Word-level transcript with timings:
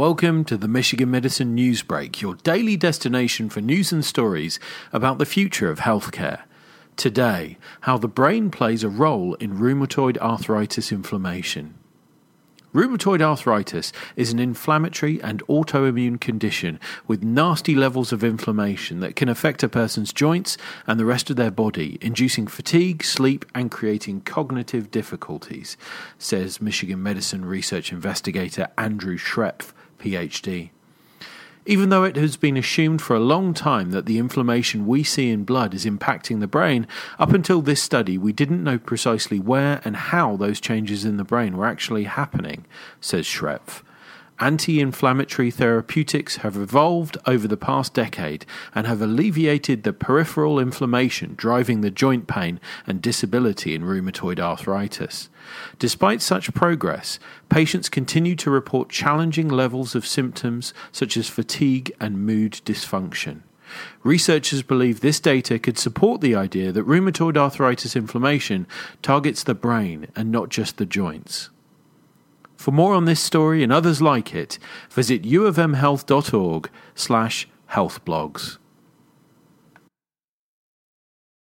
Welcome 0.00 0.46
to 0.46 0.56
the 0.56 0.66
Michigan 0.66 1.10
Medicine 1.10 1.54
Newsbreak, 1.54 2.22
your 2.22 2.36
daily 2.36 2.74
destination 2.74 3.50
for 3.50 3.60
news 3.60 3.92
and 3.92 4.02
stories 4.02 4.58
about 4.94 5.18
the 5.18 5.26
future 5.26 5.70
of 5.70 5.80
healthcare. 5.80 6.44
Today, 6.96 7.58
how 7.82 7.98
the 7.98 8.08
brain 8.08 8.50
plays 8.50 8.82
a 8.82 8.88
role 8.88 9.34
in 9.34 9.58
rheumatoid 9.58 10.16
arthritis 10.16 10.90
inflammation. 10.90 11.74
Rheumatoid 12.72 13.20
arthritis 13.20 13.92
is 14.16 14.32
an 14.32 14.38
inflammatory 14.38 15.22
and 15.22 15.46
autoimmune 15.48 16.18
condition 16.18 16.80
with 17.06 17.22
nasty 17.22 17.74
levels 17.74 18.10
of 18.10 18.24
inflammation 18.24 19.00
that 19.00 19.16
can 19.16 19.28
affect 19.28 19.62
a 19.62 19.68
person's 19.68 20.14
joints 20.14 20.56
and 20.86 20.98
the 20.98 21.04
rest 21.04 21.28
of 21.28 21.36
their 21.36 21.50
body, 21.50 21.98
inducing 22.00 22.46
fatigue, 22.46 23.04
sleep, 23.04 23.44
and 23.54 23.70
creating 23.70 24.22
cognitive 24.22 24.90
difficulties, 24.90 25.76
says 26.16 26.62
Michigan 26.62 27.02
medicine 27.02 27.44
research 27.44 27.92
investigator 27.92 28.68
Andrew 28.78 29.18
Schrepf 29.18 29.72
PhD. 30.00 30.70
Even 31.66 31.90
though 31.90 32.04
it 32.04 32.16
has 32.16 32.36
been 32.36 32.56
assumed 32.56 33.02
for 33.02 33.14
a 33.14 33.20
long 33.20 33.52
time 33.52 33.90
that 33.90 34.06
the 34.06 34.18
inflammation 34.18 34.86
we 34.86 35.04
see 35.04 35.30
in 35.30 35.44
blood 35.44 35.74
is 35.74 35.84
impacting 35.84 36.40
the 36.40 36.46
brain, 36.46 36.86
up 37.18 37.32
until 37.32 37.60
this 37.60 37.82
study 37.82 38.16
we 38.16 38.32
didn't 38.32 38.64
know 38.64 38.78
precisely 38.78 39.38
where 39.38 39.80
and 39.84 39.94
how 39.96 40.36
those 40.36 40.60
changes 40.60 41.04
in 41.04 41.18
the 41.18 41.24
brain 41.24 41.56
were 41.56 41.66
actually 41.66 42.04
happening, 42.04 42.64
says 43.00 43.26
Schrepf. 43.26 43.82
Anti 44.42 44.80
inflammatory 44.80 45.50
therapeutics 45.50 46.36
have 46.36 46.56
evolved 46.56 47.18
over 47.26 47.46
the 47.46 47.58
past 47.58 47.92
decade 47.92 48.46
and 48.74 48.86
have 48.86 49.02
alleviated 49.02 49.82
the 49.82 49.92
peripheral 49.92 50.58
inflammation 50.58 51.34
driving 51.36 51.82
the 51.82 51.90
joint 51.90 52.26
pain 52.26 52.58
and 52.86 53.02
disability 53.02 53.74
in 53.74 53.82
rheumatoid 53.82 54.40
arthritis. 54.40 55.28
Despite 55.78 56.22
such 56.22 56.54
progress, 56.54 57.18
patients 57.50 57.90
continue 57.90 58.34
to 58.36 58.50
report 58.50 58.88
challenging 58.88 59.48
levels 59.48 59.94
of 59.94 60.06
symptoms 60.06 60.72
such 60.90 61.18
as 61.18 61.28
fatigue 61.28 61.92
and 62.00 62.24
mood 62.24 62.62
dysfunction. 62.64 63.42
Researchers 64.02 64.62
believe 64.62 65.00
this 65.00 65.20
data 65.20 65.58
could 65.58 65.76
support 65.78 66.22
the 66.22 66.34
idea 66.34 66.72
that 66.72 66.86
rheumatoid 66.86 67.36
arthritis 67.36 67.94
inflammation 67.94 68.66
targets 69.02 69.44
the 69.44 69.54
brain 69.54 70.06
and 70.16 70.32
not 70.32 70.48
just 70.48 70.78
the 70.78 70.86
joints. 70.86 71.50
For 72.60 72.72
more 72.72 72.92
on 72.92 73.06
this 73.06 73.22
story 73.22 73.62
and 73.62 73.72
others 73.72 74.02
like 74.02 74.34
it, 74.34 74.58
visit 74.90 75.22
uofmhealth.org 75.22 76.68
slash 76.94 77.48
healthblogs. 77.70 78.58